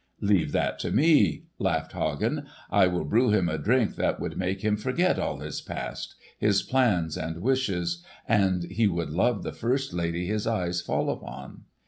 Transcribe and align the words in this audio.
"Leave 0.21 0.51
that 0.51 0.79
to 0.79 0.89
me," 0.91 1.43
laughed 1.59 1.91
Hagen. 1.93 2.47
"I 2.71 2.87
would 2.87 3.07
brew 3.11 3.29
him 3.29 3.47
a 3.47 3.59
drink 3.59 3.97
that 3.97 4.19
would 4.19 4.35
make 4.35 4.61
him 4.63 4.75
forget 4.75 5.19
all 5.19 5.41
his 5.41 5.61
past—his 5.61 6.63
plans 6.63 7.15
and 7.15 7.39
wishes—and 7.43 8.63
he 8.63 8.87
would 8.87 9.11
love 9.11 9.43
the 9.43 9.53
first 9.53 9.93
lady 9.93 10.25
his 10.25 10.47
eyes 10.47 10.81
fell 10.81 11.11
upon." 11.11 11.65